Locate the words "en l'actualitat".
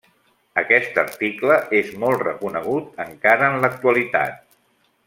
3.53-4.43